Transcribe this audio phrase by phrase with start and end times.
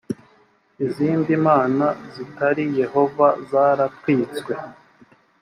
[0.85, 4.51] izindi mana zitari yehova zaratwitswe